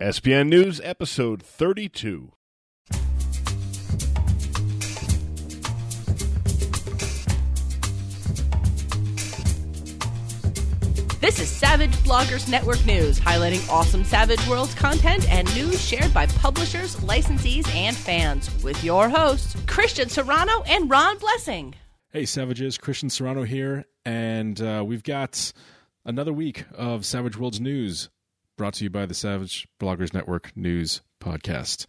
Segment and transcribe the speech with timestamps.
[0.00, 2.30] SPN News, episode 32.
[11.20, 16.26] This is Savage Bloggers Network News, highlighting awesome Savage Worlds content and news shared by
[16.26, 18.62] publishers, licensees, and fans.
[18.62, 21.74] With your hosts, Christian Serrano and Ron Blessing.
[22.10, 25.52] Hey, Savages, Christian Serrano here, and uh, we've got
[26.04, 28.10] another week of Savage Worlds news
[28.58, 31.86] brought to you by the Savage Bloggers Network News Podcast.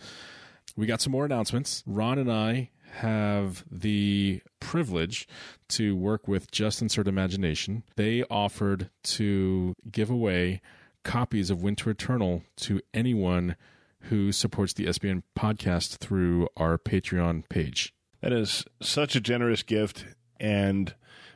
[0.77, 1.83] We got some more announcements.
[1.87, 5.27] Ron and I have the privilege
[5.69, 7.83] to work with Just Insert Imagination.
[7.95, 10.61] They offered to give away
[11.03, 13.55] copies of Winter Eternal to anyone
[14.01, 17.95] who supports the SBN podcast through our Patreon page.
[18.21, 20.05] That is such a generous gift
[20.39, 20.93] and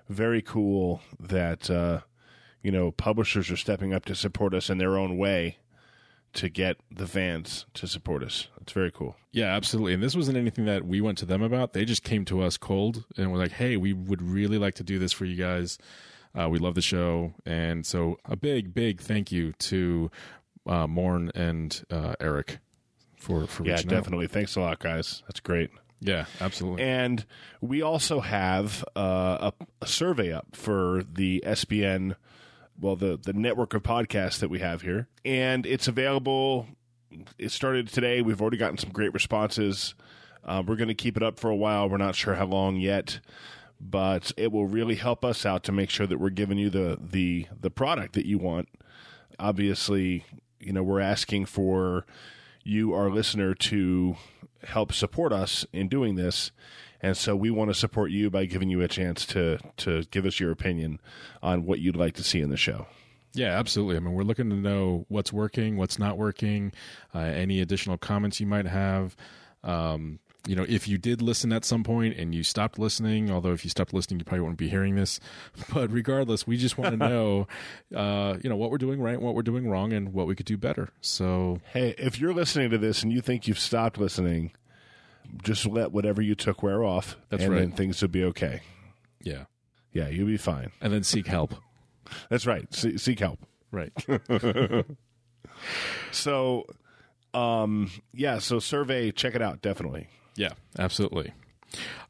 [0.08, 2.02] very cool that, uh,
[2.64, 5.58] you know, publishers are stepping up to support us in their own way
[6.34, 8.48] to get the fans to support us.
[8.60, 9.16] It's very cool.
[9.32, 9.94] Yeah, absolutely.
[9.94, 11.74] And this wasn't anything that we went to them about.
[11.74, 14.84] They just came to us cold and were like, hey, we would really like to
[14.84, 15.78] do this for you guys.
[16.34, 17.34] Uh, we love the show.
[17.46, 20.10] And so a big, big thank you to
[20.66, 22.58] uh, Morne and uh, Eric
[23.18, 24.28] for, for Yeah, definitely.
[24.28, 25.22] Thanks a lot, guys.
[25.28, 25.70] That's great.
[26.00, 26.84] Yeah, absolutely.
[26.84, 27.26] And
[27.62, 32.16] we also have uh, a, a survey up for the SBN,
[32.80, 35.08] well, the, the network of podcasts that we have here.
[35.24, 36.68] And it's available.
[37.38, 38.22] It started today.
[38.22, 39.96] We've already gotten some great responses.
[40.44, 41.90] Uh, we're going to keep it up for a while.
[41.90, 43.20] We're not sure how long yet,
[43.80, 46.98] but it will really help us out to make sure that we're giving you the,
[47.02, 48.68] the, the product that you want.
[49.40, 50.26] Obviously,
[50.60, 52.06] you know, we're asking for
[52.64, 54.16] you, our listener, to
[54.64, 56.52] help support us in doing this.
[57.02, 60.26] And so we want to support you by giving you a chance to to give
[60.26, 61.02] us your opinion
[61.42, 62.88] on what you'd like to see in the show.
[63.34, 63.98] Yeah, absolutely.
[63.98, 66.72] I mean, we're looking to know what's working, what's not working,
[67.14, 69.16] uh, any additional comments you might have.
[69.64, 73.54] Um, you know, if you did listen at some point and you stopped listening, although
[73.54, 75.20] if you stopped listening, you probably wouldn't be hearing this.
[75.74, 77.48] But regardless, we just want to know,
[77.96, 80.46] uh, you know, what we're doing right, what we're doing wrong, and what we could
[80.46, 80.90] do better.
[81.02, 84.52] So, Hey, if you're listening to this and you think you've stopped listening,
[85.44, 87.16] just let whatever you took wear off.
[87.30, 87.60] That's and right.
[87.60, 88.62] then things will be okay.
[89.22, 89.46] yeah,
[89.94, 90.72] Yeah, you'll be fine.
[90.82, 91.56] and then seek help.
[92.30, 92.68] That's right.
[92.74, 93.40] Se- seek help.
[93.72, 93.94] Right.
[96.12, 96.66] So,
[97.34, 98.40] um, yeah.
[98.40, 99.62] So survey, check it out.
[99.62, 100.10] Definitely.
[100.36, 101.34] Yeah, absolutely.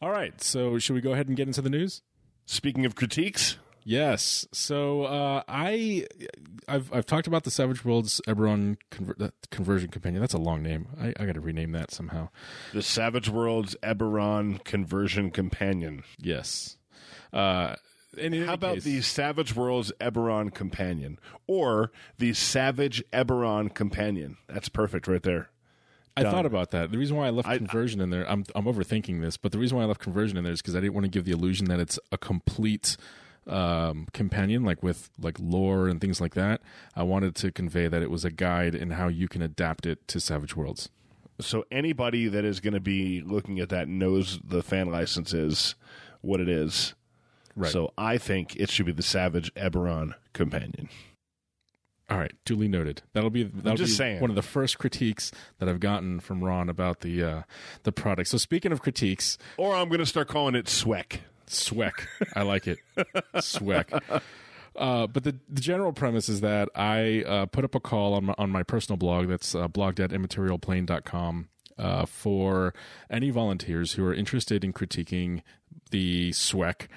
[0.02, 0.42] All right.
[0.42, 2.02] So, should we go ahead and get into the news?
[2.46, 4.48] Speaking of critiques, Yes.
[4.54, 6.08] So uh, I,
[6.70, 10.22] I've I've talked about the Savage Worlds Eberron conver- uh, conversion companion.
[10.22, 10.88] That's a long name.
[10.98, 12.30] I, I got to rename that somehow.
[12.72, 16.04] the Savage Worlds Eberron Conversion Companion.
[16.18, 16.78] Yes.
[17.34, 17.76] Uh,
[18.18, 24.38] and How about case- the Savage Worlds Eberron Companion or the Savage Eberron Companion?
[24.48, 25.50] That's perfect right there.
[26.16, 26.92] I thought about that.
[26.92, 29.60] The reason why I left I- conversion in there, I'm I'm overthinking this, but the
[29.60, 31.32] reason why I left conversion in there is because I didn't want to give the
[31.32, 32.98] illusion that it's a complete
[33.48, 36.62] um, companion, like with like lore and things like that.
[36.96, 40.08] I wanted to convey that it was a guide in how you can adapt it
[40.10, 40.90] to Savage Worlds.
[41.40, 45.76] So anybody that is going to be looking at that knows the fan license is
[46.22, 46.94] what it is.
[47.56, 47.72] Right.
[47.72, 50.90] So I think it should be the Savage Eberron Companion.
[52.10, 53.02] All right, duly noted.
[53.14, 54.20] That'll be that'll just be saying.
[54.22, 57.42] one of the first critiques that I've gotten from Ron about the uh,
[57.84, 58.30] the product.
[58.30, 61.22] So speaking of critiques, Or I'm going to start calling it Sweck.
[61.48, 62.80] Sweck, I like it,
[63.40, 63.92] Sweck.
[64.76, 68.26] Uh, but the the general premise is that I uh, put up a call on
[68.26, 72.74] my on my personal blog that's uh, blogged at immaterialplane.com uh, for
[73.10, 75.42] any volunteers who are interested in critiquing
[75.92, 76.90] the Sweck.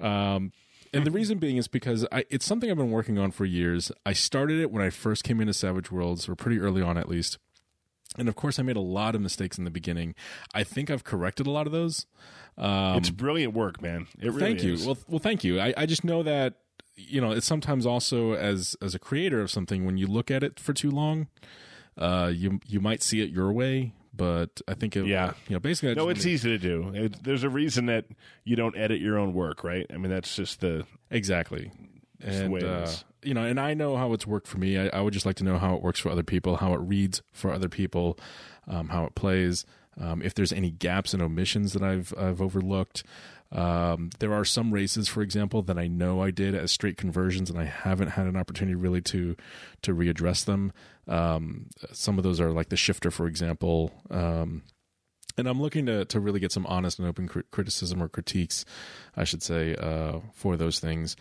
[0.00, 0.52] Um,
[0.92, 3.92] and the reason being is because I, it's something I've been working on for years.
[4.04, 7.08] I started it when I first came into Savage Worlds, or pretty early on at
[7.08, 7.38] least.
[8.18, 10.14] And of course, I made a lot of mistakes in the beginning.
[10.54, 12.06] I think I've corrected a lot of those.
[12.56, 14.06] Um, it's brilliant work, man.
[14.18, 14.74] It really thank you.
[14.74, 14.86] is.
[14.86, 15.60] Well, well, thank you.
[15.60, 16.54] I, I just know that
[16.94, 20.42] you know it's sometimes also as as a creator of something when you look at
[20.42, 21.28] it for too long,
[21.98, 23.92] uh, you you might see it your way.
[24.16, 25.34] But I think it, Yeah.
[25.48, 26.90] you know, basically, I no, it's easy to do.
[26.94, 28.06] It, there's a reason that
[28.44, 29.86] you don't edit your own work, right?
[29.92, 31.70] I mean, that's just the Exactly.
[32.20, 32.88] And way it uh,
[33.22, 34.78] you know, and I know how it's worked for me.
[34.78, 36.80] I, I would just like to know how it works for other people, how it
[36.80, 38.18] reads for other people,
[38.66, 39.66] um, how it plays.
[39.98, 43.02] Um, if there's any gaps and omissions that I've I've overlooked.
[43.52, 47.48] Um, there are some races, for example, that I know I did as straight conversions,
[47.50, 49.36] and I haven't had an opportunity really to
[49.82, 50.72] to readdress them.
[51.08, 53.92] Um, some of those are like the shifter, for example.
[54.10, 54.62] Um,
[55.38, 58.64] and I'm looking to to really get some honest and open cri- criticism or critiques,
[59.16, 61.16] I should say, uh, for those things.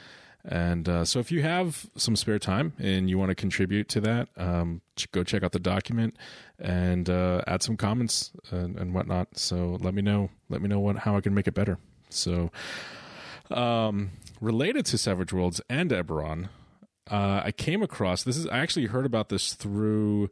[0.47, 4.01] And uh, so, if you have some spare time and you want to contribute to
[4.01, 4.81] that, um,
[5.11, 6.15] go check out the document
[6.59, 9.37] and uh, add some comments and, and whatnot.
[9.39, 10.29] So let me know.
[10.49, 11.79] Let me know what how I can make it better.
[12.15, 12.51] So,
[13.51, 16.49] um, related to Savage Worlds and Eberron,
[17.09, 20.29] uh, I came across this is I actually heard about this through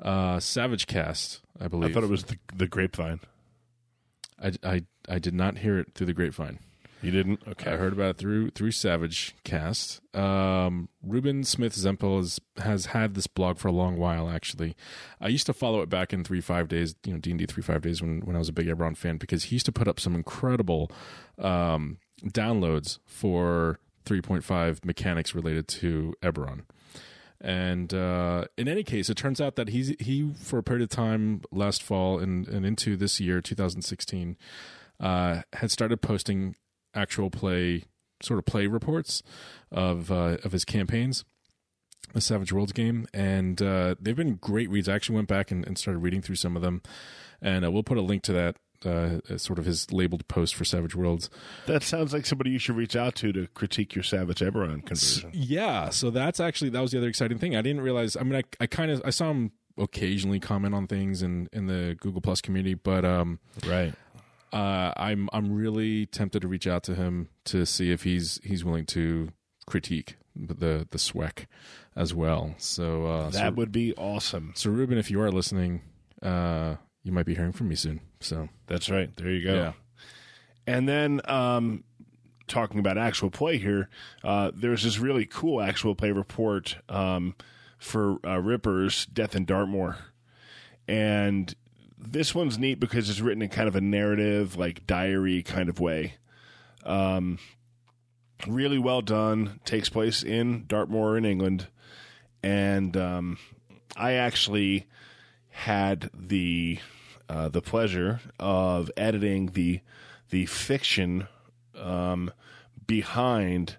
[0.00, 1.40] uh, Savage Cast.
[1.60, 1.90] I believe.
[1.90, 3.20] I thought it was the, the grapevine.
[4.42, 6.58] I, I I did not hear it through the grapevine.
[7.02, 7.40] You didn't?
[7.46, 7.72] Okay.
[7.72, 10.00] I heard about it through through Savage Cast.
[10.16, 14.30] Um, Ruben Smith Zempel has has had this blog for a long while.
[14.30, 14.74] Actually,
[15.20, 16.94] I used to follow it back in three five days.
[17.04, 18.96] You know, D and D three five days when when I was a big Eberron
[18.96, 20.90] fan because he used to put up some incredible
[21.38, 26.62] um, downloads for three point five mechanics related to Eberron.
[27.40, 30.88] And uh, in any case, it turns out that he's he for a period of
[30.88, 34.36] time last fall and, and into this year, 2016,
[34.98, 36.56] uh, had started posting
[36.96, 37.84] actual play
[38.22, 39.22] sort of play reports
[39.70, 41.24] of uh, of his campaigns,
[42.14, 44.88] the Savage Worlds game, and uh, they've been great reads.
[44.88, 46.82] I actually went back and, and started reading through some of them,
[47.42, 48.56] and uh, we'll put a link to that.
[48.84, 51.30] Uh, sort of his labeled post for Savage Worlds.
[51.66, 55.30] That sounds like somebody you should reach out to to critique your Savage Eberron conversion.
[55.32, 57.56] Yeah, so that's actually that was the other exciting thing.
[57.56, 58.16] I didn't realize.
[58.16, 61.66] I mean, I I kind of I saw him occasionally comment on things in in
[61.66, 63.94] the Google Plus community, but um, Right.
[64.52, 68.64] Uh, I'm I'm really tempted to reach out to him to see if he's he's
[68.64, 69.30] willing to
[69.66, 71.46] critique the the SWEC
[71.94, 72.54] as well.
[72.58, 74.52] So uh, That so, would be awesome.
[74.54, 75.82] so Ruben, if you are listening,
[76.22, 78.00] uh, you might be hearing from me soon.
[78.20, 79.14] So That's right.
[79.16, 79.54] There you go.
[79.54, 79.72] Yeah.
[80.66, 81.84] And then um,
[82.48, 83.88] talking about actual play here,
[84.24, 87.34] uh, there's this really cool actual play report um,
[87.78, 89.96] for uh, Rippers Death in Dartmoor.
[90.88, 91.54] And
[92.06, 95.80] this one's neat because it's written in kind of a narrative, like diary kind of
[95.80, 96.14] way.
[96.84, 97.38] Um,
[98.46, 99.60] really well done.
[99.64, 101.68] Takes place in Dartmoor in England.
[102.42, 103.38] And um,
[103.96, 104.86] I actually
[105.50, 106.78] had the
[107.28, 109.80] uh, the pleasure of editing the
[110.30, 111.26] the fiction
[111.76, 112.30] um,
[112.86, 113.76] behind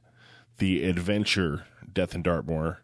[0.57, 2.81] the adventure Death in Dartmoor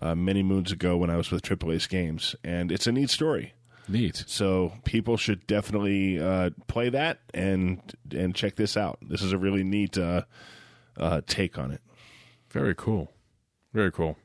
[0.00, 3.10] uh, many moons ago when I was with Triple Ace Games, and it's a neat
[3.10, 3.54] story.
[3.88, 4.24] Neat.
[4.26, 7.80] So people should definitely uh, play that and
[8.10, 8.98] and check this out.
[9.00, 10.22] This is a really neat uh,
[10.96, 11.80] uh, take on it.
[12.50, 13.12] Very cool.
[13.72, 14.16] Very cool.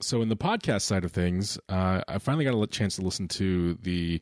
[0.00, 3.26] So, in the podcast side of things, uh, I finally got a chance to listen
[3.28, 4.20] to the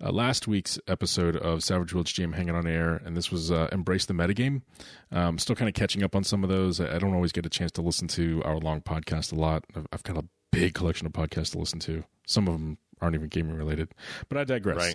[0.00, 3.68] uh, last week's episode of Savage Worlds GM Hangout on Air, and this was uh,
[3.72, 4.62] Embrace the Metagame.
[5.10, 6.80] Um, still kind of catching up on some of those.
[6.80, 9.64] I I don't always get a chance to listen to our long podcast a lot.
[9.74, 12.04] I've, I've got a big collection of podcasts to listen to.
[12.26, 13.94] Some of them aren't even gaming related,
[14.28, 14.94] but I digress.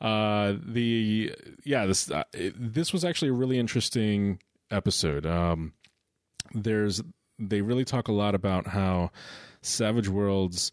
[0.00, 1.34] Uh, the
[1.64, 4.40] yeah, this uh, it, this was actually a really interesting
[4.70, 5.26] episode.
[5.26, 5.74] Um,
[6.52, 7.02] there's
[7.38, 9.10] they really talk a lot about how
[9.60, 10.72] Savage Worlds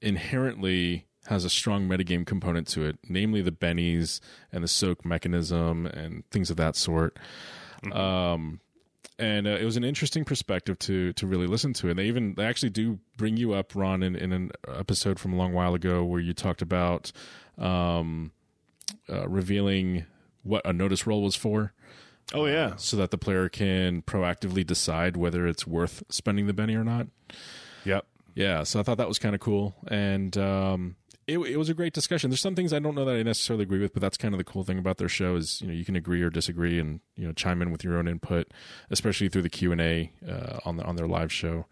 [0.00, 4.20] inherently has a strong metagame component to it, namely the bennies
[4.50, 7.18] and the soak mechanism and things of that sort.
[7.92, 8.60] Um,
[9.18, 11.90] and uh, it was an interesting perspective to to really listen to.
[11.90, 15.32] And they even they actually do bring you up, Ron, in, in an episode from
[15.32, 17.12] a long while ago where you talked about
[17.56, 18.32] um,
[19.08, 20.06] uh, revealing
[20.42, 21.72] what a notice roll was for
[22.34, 26.74] Oh yeah, so that the player can proactively decide whether it's worth spending the Benny
[26.74, 27.06] or not.
[27.84, 28.06] yep.
[28.34, 30.96] Yeah, so I thought that was kind of cool, and um,
[31.28, 32.30] it, it was a great discussion.
[32.30, 34.38] There's some things I don't know that I necessarily agree with, but that's kind of
[34.38, 37.00] the cool thing about their show is you know you can agree or disagree, and
[37.16, 38.48] you know chime in with your own input,
[38.90, 41.66] especially through the Q and A uh, on the, on their live show,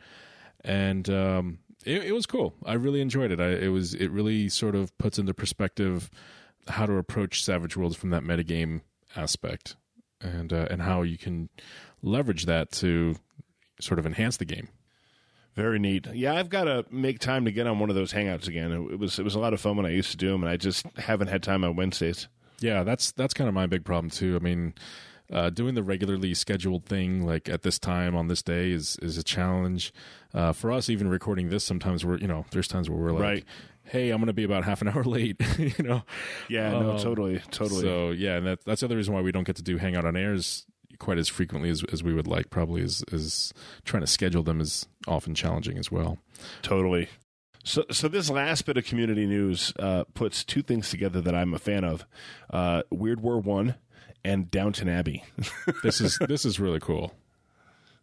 [0.63, 2.55] and um, it, it was cool.
[2.67, 3.41] I really enjoyed it.
[3.41, 6.11] I, it was it really sort of puts into perspective
[6.69, 8.83] how to approach Savage Worlds from that metagame
[9.17, 9.77] aspect,
[10.21, 11.49] and uh, and how you can
[12.03, 13.17] leverage that to
[13.81, 14.69] sort of enhance the game.
[15.57, 16.07] Very neat.
[16.13, 18.71] Yeah, I've got to make time to get on one of those hangouts again.
[18.73, 20.43] It, it was it was a lot of fun when I used to do them,
[20.45, 22.29] and I just haven't had time on Wednesdays.
[22.61, 24.37] Yeah, that's that's kind of my big problem too.
[24.37, 24.75] I mean,
[25.33, 29.17] uh, doing the regularly scheduled thing like at this time on this day is is
[29.17, 29.93] a challenge
[30.35, 30.91] uh, for us.
[30.91, 33.45] Even recording this, sometimes we're you know there's times where we're like, Right.
[33.85, 35.41] hey, I'm going to be about half an hour late.
[35.59, 36.03] you know,
[36.49, 37.81] Yeah, no, Um, totally, totally.
[37.81, 40.05] So yeah, and that, that's the other reason why we don't get to do hangout
[40.05, 40.67] on airs
[40.99, 42.51] quite as frequently as, as we would like.
[42.51, 43.53] Probably is is
[43.85, 46.19] trying to schedule them is often challenging as well.
[46.63, 47.09] Totally.
[47.65, 51.53] So, so this last bit of community news uh, puts two things together that I'm
[51.53, 52.07] a fan of:
[52.51, 53.75] uh, Weird War One
[54.25, 55.25] and Downton Abbey.
[55.83, 57.13] This is this is really cool.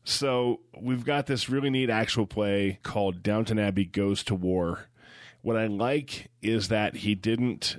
[0.03, 4.87] so we've got this really neat actual play called Downton Abbey Goes to War.
[5.41, 7.77] What I like is that he didn't.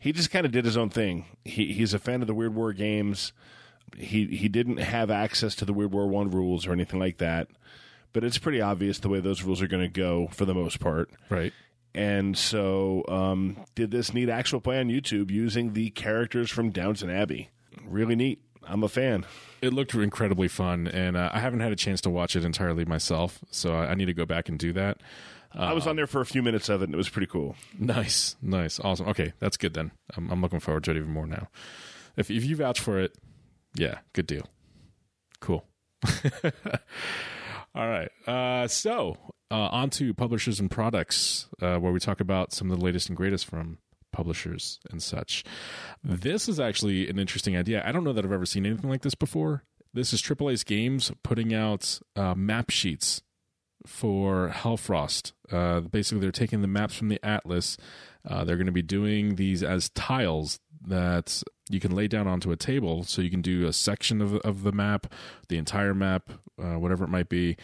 [0.00, 1.24] He just kind of did his own thing.
[1.44, 3.32] He, he's a fan of the Weird War games.
[3.96, 7.48] He he didn't have access to the Weird War One rules or anything like that,
[8.12, 10.80] but it's pretty obvious the way those rules are going to go for the most
[10.80, 11.10] part.
[11.30, 11.52] Right.
[11.94, 17.08] And so, um, did this neat actual play on YouTube using the characters from Downton
[17.08, 17.48] Abbey.
[17.86, 18.42] Really neat.
[18.68, 19.24] I'm a fan.
[19.62, 22.84] It looked incredibly fun, and uh, I haven't had a chance to watch it entirely
[22.84, 24.98] myself, so I, I need to go back and do that.
[25.58, 27.56] I was on there for a few minutes of it, and it was pretty cool.
[27.78, 29.08] Nice, nice, awesome.
[29.08, 29.90] Okay, that's good then.
[30.14, 31.48] I'm, I'm looking forward to it even more now.
[32.16, 33.16] If if you vouch for it,
[33.76, 34.46] yeah, good deal.
[35.40, 35.64] Cool.
[37.74, 38.10] All right.
[38.26, 39.16] Uh, so
[39.50, 43.08] uh, on to publishers and products, uh, where we talk about some of the latest
[43.08, 43.78] and greatest from
[44.12, 45.44] publishers and such.
[46.02, 47.82] This is actually an interesting idea.
[47.84, 49.64] I don't know that I've ever seen anything like this before.
[49.92, 53.22] This is Triple Ace Games putting out uh, map sheets
[53.86, 55.32] for Hellfrost.
[55.52, 57.76] Uh, basically, they're taking the maps from the Atlas.
[58.28, 62.52] Uh, they're going to be doing these as tiles that you can lay down onto
[62.52, 65.12] a table, so you can do a section of of the map,
[65.48, 66.30] the entire map,
[66.62, 67.56] uh, whatever it might be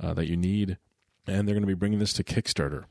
[0.00, 0.78] uh, that you need.
[1.26, 2.84] And they're going to be bringing this to Kickstarter.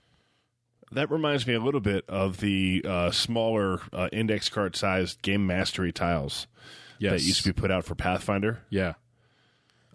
[0.92, 5.46] That reminds me a little bit of the uh, smaller uh, index card sized game
[5.48, 6.48] mastery tiles
[7.00, 8.64] Yes, that used to be put out for Pathfinder.
[8.70, 8.94] yeah.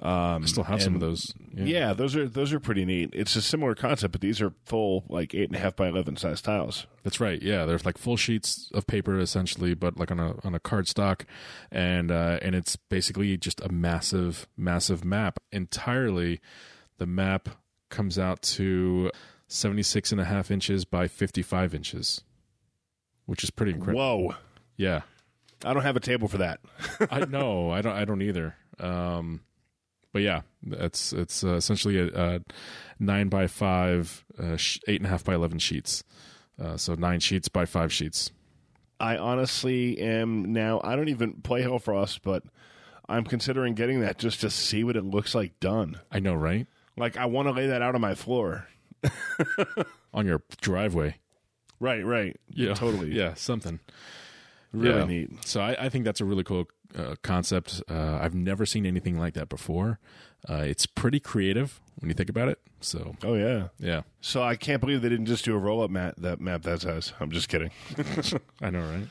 [0.03, 1.33] Um, I still have some of those.
[1.55, 1.95] Yeah.
[1.95, 3.11] those are those are pretty neat.
[3.15, 6.17] It's a similar concept, but these are full like eight and a half by eleven
[6.17, 6.87] size tiles.
[7.03, 7.41] That's right.
[7.41, 10.87] Yeah, they're like full sheets of paper essentially, but like on a on a card
[10.87, 11.25] stock,
[11.73, 15.39] and uh, and it's basically just a massive massive map.
[15.51, 16.41] Entirely,
[16.99, 17.49] the map
[17.89, 19.11] comes out to
[19.49, 22.23] 76 and a half inches by 55 inches,
[23.25, 24.27] which is pretty incredible.
[24.29, 24.35] Whoa!
[24.77, 25.03] Yeah,
[25.65, 26.61] I don't have a table for that.
[27.11, 28.57] I no, I don't I don't either.
[28.79, 29.41] Um,
[30.17, 32.07] but yeah, it's it's uh, essentially a,
[32.37, 32.41] a
[32.99, 36.03] nine by five, uh, sh- eight and a half by eleven sheets.
[36.59, 38.31] Uh, so nine sheets by five sheets.
[38.99, 40.81] I honestly am now.
[40.83, 42.45] I don't even play Hellfrost, but
[43.11, 46.01] I'm considering getting that just to see what it looks like done.
[46.11, 46.67] I know, right?
[46.97, 48.67] Like I want to lay that out on my floor.
[50.15, 51.17] On your driveway.
[51.79, 52.41] Right, right.
[52.49, 53.11] Yeah, totally.
[53.15, 53.81] Yeah, something
[54.73, 55.05] really Yeah.
[55.05, 55.45] neat.
[55.45, 56.65] So I, I think that's a really cool
[56.97, 57.83] uh, concept.
[57.91, 59.99] Uh, I've never seen anything like that before.
[60.49, 62.61] Uh, it's pretty creative when you think about it.
[62.81, 63.69] So Oh yeah.
[63.81, 66.63] yeah, So I can't believe they didn't just do a roll up map that map
[66.63, 67.13] that size.
[67.19, 67.71] I'm just kidding.
[68.61, 69.09] I know, right?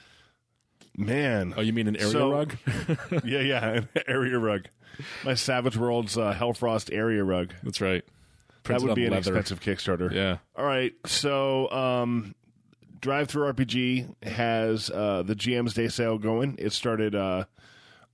[0.97, 1.53] Man.
[1.57, 2.55] Oh, you mean an area So- rug?
[3.25, 3.65] yeah, yeah.
[3.73, 4.67] An area rug.
[5.25, 7.53] My Savage Worlds uh, Hellfrost area rug.
[7.63, 8.03] That's right.
[8.63, 10.11] That would be an expensive Kickstarter.
[10.11, 10.37] Yeah.
[10.55, 10.93] All right.
[11.05, 12.33] So, um,
[13.05, 16.55] DriveThruRPG has uh, the GM's Day sale going.
[16.57, 17.45] It started uh,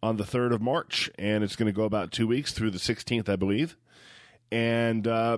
[0.03, 2.77] on the 3rd of March, and it's going to go about two weeks through the
[2.77, 3.77] 16th, I believe.
[4.51, 5.37] And uh,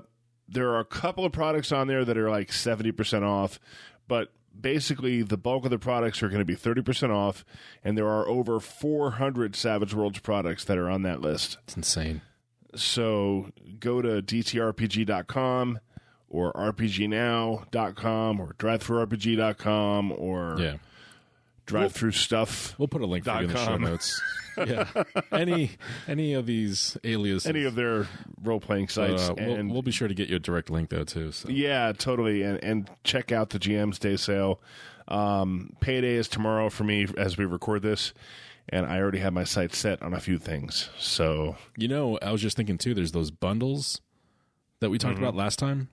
[0.50, 3.60] there are a couple of products on there that are like 70% off,
[4.08, 7.46] but basically the bulk of the products are going to be 30% off,
[7.84, 11.60] and there are over 400 Savage Worlds products that are on that list.
[11.66, 12.22] It's insane.
[12.76, 15.80] So go to dtrpg.com
[16.34, 20.76] or rpgnow.com or drivethrurpg.com or Yeah.
[21.66, 22.78] drive through stuff.
[22.78, 24.22] We'll put a link for you in the show notes.
[24.58, 24.88] yeah.
[25.32, 25.72] Any
[26.08, 27.48] any of these aliases.
[27.48, 28.08] Any of their
[28.44, 29.30] role playing sites.
[29.30, 31.32] uh, we'll, and we'll be sure to get you a direct link though too.
[31.32, 31.50] So.
[31.50, 32.44] yeah, totally.
[32.44, 34.60] And, and check out the GM's Day sale.
[35.08, 38.14] Um, payday is tomorrow for me as we record this.
[38.70, 40.90] And I already have my sights set on a few things.
[40.98, 42.94] So You know, I was just thinking too.
[42.94, 44.00] There's those bundles
[44.80, 45.08] that we Mm-hmm.
[45.10, 45.90] talked about last time.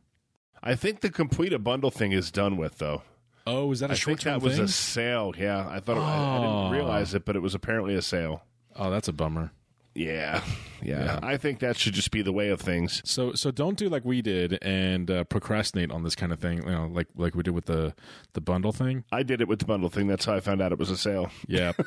[0.62, 3.02] I think the complete a bundle thing is done with, though.
[3.46, 4.64] Oh, is that a I think short term that was thing?
[4.64, 5.32] a sale.
[5.36, 6.42] Yeah, I thought it, I, I Oh.
[6.42, 8.42] didn't realize it, but it was apparently a sale.
[8.76, 9.52] Oh, that's a bummer.
[9.94, 10.42] Yeah,
[10.82, 11.18] yeah, Yeah.
[11.22, 13.02] I think that should just be the way of things.
[13.04, 16.62] So so don't do like we did and uh, procrastinate on this kind of thing.
[16.62, 17.94] You know, like like we did with the
[18.34, 19.02] the bundle thing.
[19.10, 20.06] I did it with the bundle thing.
[20.06, 21.30] That's how I found out it was a sale.
[21.48, 21.72] Yeah.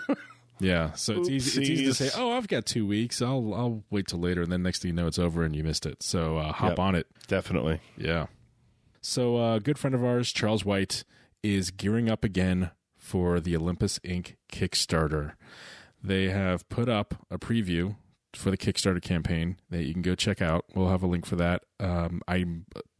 [0.59, 1.61] Yeah, so it's easy.
[1.61, 3.21] It's easy to say, "Oh, I've got two weeks.
[3.23, 5.63] I'll I'll wait till later." And then next thing you know, it's over and you
[5.63, 6.03] missed it.
[6.03, 6.79] So uh, hop Yep.
[6.79, 7.07] on it.
[7.27, 7.81] Definitely.
[7.97, 8.27] Yeah.
[9.05, 11.03] So uh, a good friend of ours, Charles White,
[11.43, 14.35] is gearing up again for the Olympus Inc.
[14.49, 15.33] Kickstarter.
[16.01, 17.97] They have put up a preview
[18.33, 20.63] for the Kickstarter campaign that you can go check out.
[20.73, 21.63] We'll have a link for that.
[21.81, 22.45] Um, I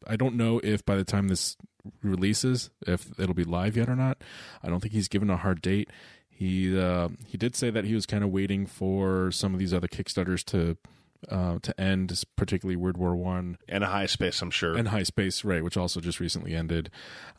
[0.06, 1.56] I don't know if by the time this
[2.04, 4.22] releases, if it'll be live yet or not.
[4.62, 5.90] I don't think he's given a hard date.
[6.30, 9.74] He uh, he did say that he was kind of waiting for some of these
[9.74, 10.78] other Kickstarters to
[11.30, 14.76] uh, to end, particularly Weird War One And a high space, I'm sure.
[14.76, 16.90] and High Space, right, which also just recently ended.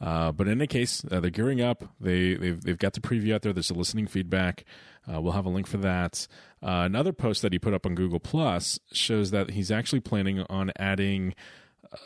[0.01, 1.85] Uh, but in any case, uh, they're gearing up.
[2.01, 3.53] They they've they've got the preview out there.
[3.53, 4.65] There's a listening feedback.
[5.07, 6.27] Uh, we'll have a link for that.
[6.63, 10.41] Uh, another post that he put up on Google Plus shows that he's actually planning
[10.49, 11.35] on adding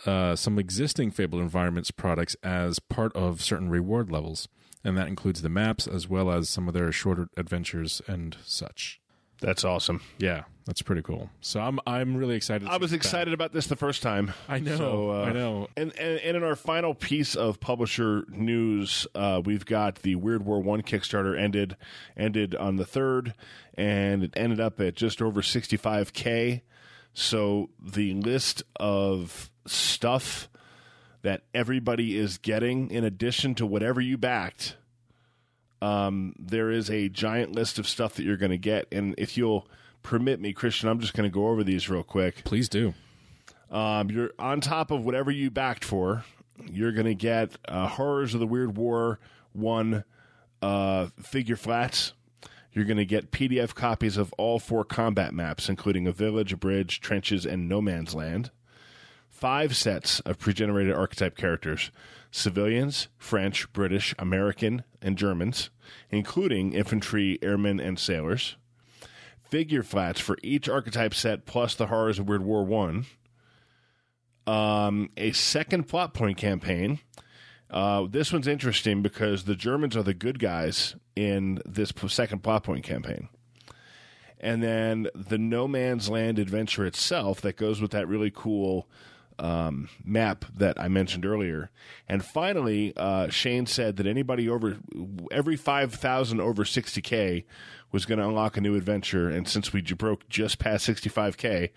[0.04, 4.48] uh, some existing Fabled Environments products as part of certain reward levels,
[4.84, 9.00] and that includes the maps as well as some of their shorter adventures and such.
[9.40, 10.00] That's awesome.
[10.18, 11.30] Yeah, that's pretty cool.
[11.40, 12.66] So I'm I'm really excited.
[12.66, 13.04] I was get back.
[13.06, 14.32] excited about this the first time.
[14.48, 15.68] I know, So, uh, I know.
[15.76, 20.44] And, and and in our final piece of publisher news, uh, we've got the Weird
[20.44, 21.76] War One Kickstarter ended
[22.16, 23.34] ended on the third,
[23.74, 26.64] and it ended up at just over sixty five k.
[27.14, 30.48] So the list of stuff
[31.22, 34.76] that everybody is getting, in addition to whatever you backed,
[35.80, 38.86] um, there is a giant list of stuff that you're going to get.
[38.92, 39.68] And if you'll
[40.02, 42.44] permit me, Christian, I'm just going to go over these real quick.
[42.44, 42.94] Please do.
[43.70, 46.24] Um, you're on top of whatever you backed for.
[46.70, 49.20] You're going to get uh, Horrors of the Weird War
[49.52, 50.04] one
[50.62, 52.12] uh, figure flats.
[52.72, 56.56] You're going to get PDF copies of all four combat maps, including a village, a
[56.56, 58.50] bridge, trenches, and no man's land.
[59.28, 61.90] Five sets of pre-generated archetype characters:
[62.30, 65.70] civilians, French, British, American, and Germans,
[66.10, 68.56] including infantry, airmen, and sailors.
[69.42, 73.06] Figure flats for each archetype set, plus the Horrors of Weird War one
[74.48, 77.00] um, a second plot point campaign.
[77.70, 82.64] Uh, this one's interesting because the Germans are the good guys in this second plot
[82.64, 83.28] point campaign.
[84.40, 88.88] And then the No Man's Land adventure itself that goes with that really cool
[89.38, 91.70] um, map that I mentioned earlier.
[92.08, 94.78] And finally, uh, Shane said that anybody over
[95.30, 97.44] every 5,000 over 60K
[97.92, 99.28] was going to unlock a new adventure.
[99.28, 101.70] And since we broke just past 65K,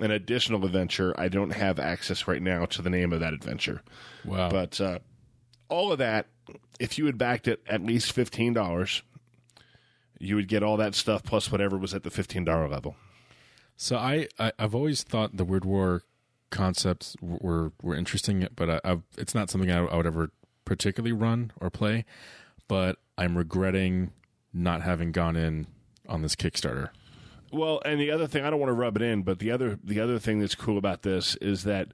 [0.00, 3.82] an additional adventure, I don't have access right now to the name of that adventure.
[4.24, 4.50] Wow.
[4.50, 4.98] But uh,
[5.68, 6.26] all of that,
[6.80, 9.02] if you had backed it at least fifteen dollars,
[10.18, 12.96] you would get all that stuff plus whatever was at the fifteen dollar level.
[13.76, 16.02] So I, I I've always thought the Weird War
[16.54, 20.30] concepts were were interesting, but I, I've, it's not something I, I would ever
[20.64, 22.06] particularly run or play.
[22.66, 24.12] But I'm regretting
[24.54, 25.66] not having gone in
[26.08, 26.88] on this Kickstarter.
[27.52, 29.78] Well, and the other thing I don't want to rub it in, but the other
[29.84, 31.88] the other thing that's cool about this is that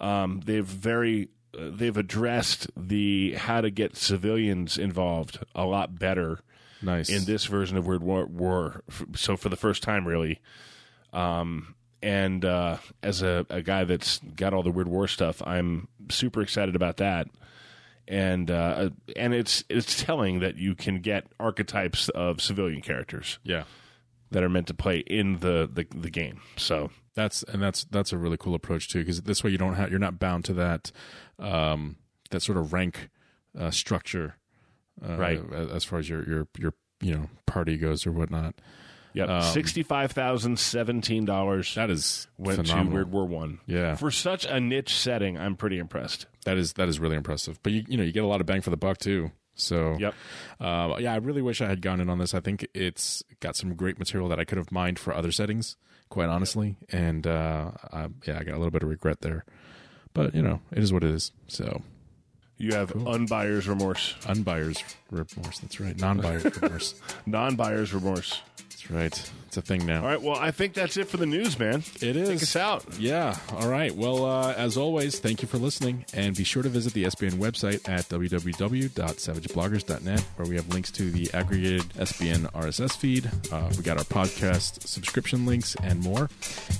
[0.00, 6.40] um, they've very uh, they've addressed the how to get civilians involved a lot better
[6.82, 7.08] Nice.
[7.08, 8.26] in this version of Weird War.
[8.26, 8.82] War.
[9.14, 10.40] So for the first time, really.
[11.12, 11.74] Um,
[12.06, 16.40] and uh, as a, a guy that's got all the Weird War stuff, I'm super
[16.40, 17.26] excited about that.
[18.06, 23.64] And uh, and it's it's telling that you can get archetypes of civilian characters yeah.
[24.30, 26.42] that are meant to play in the the, the game.
[26.56, 29.74] So That's and that's that's a really cool approach too because this way you don't
[29.74, 30.92] have you're not bound to that
[31.40, 31.96] um,
[32.30, 33.08] that sort of rank
[33.58, 34.36] uh, structure
[35.04, 35.40] uh, Right.
[35.52, 38.54] as as far as your your your you know party goes or whatnot.
[39.16, 42.90] Yep, Um, sixty five thousand seventeen dollars That is went phenomenal.
[42.90, 43.58] to Weird War One.
[43.66, 43.94] Yeah.
[43.96, 46.26] for such a niche setting, I'm pretty impressed.
[46.44, 47.58] That is that is really impressive.
[47.62, 49.32] But you you know you get a lot of bang for the buck too.
[49.54, 50.14] So Yep.
[50.60, 52.34] uh, yeah, I really wish I had gone in on this.
[52.34, 55.76] I think it's got some great material that I could have mined for other settings,
[56.10, 56.76] quite honestly.
[56.90, 59.46] And uh, I, yeah, I got a little bit of regret there.
[60.12, 61.32] But you know, it is what it is.
[61.48, 61.80] So
[62.58, 65.58] You have unbuyer's remorse, unbuyer's remorse.
[65.60, 65.98] That's right.
[65.98, 66.94] Non-buyer's remorse.
[67.24, 68.42] non-buyer's remorse.
[68.88, 69.30] That's right.
[69.46, 70.02] It's a thing now.
[70.02, 71.82] All right, well, I think that's it for the news, man.
[72.02, 72.28] It is.
[72.28, 72.84] Take us out.
[72.98, 73.34] Yeah.
[73.52, 73.94] All right.
[73.94, 76.04] Well, uh, as always, thank you for listening.
[76.12, 81.10] And be sure to visit the SBN website at www.savagebloggers.net, where we have links to
[81.10, 83.30] the aggregated SBN RSS feed.
[83.50, 86.28] Uh, we got our podcast subscription links and more.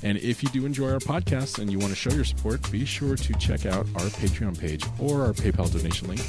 [0.02, 2.84] And if you do enjoy our podcast and you want to show your support, be
[2.84, 6.20] sure to check out our Patreon page or our PayPal donation link,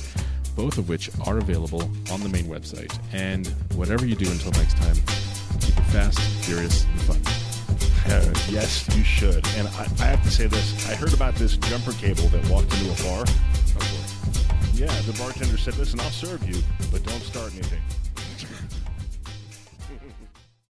[0.56, 2.98] both of which are available on the main website.
[3.12, 4.96] And whatever you do until next time,
[5.88, 7.22] fast, furious, and fun.
[8.12, 9.46] Uh, yes, you should.
[9.58, 12.74] And I, I have to say this: I heard about this jumper cable that walked
[12.74, 13.26] into a bar.
[14.74, 17.82] Yeah, the bartender said, "Listen, I'll serve you, but don't start anything."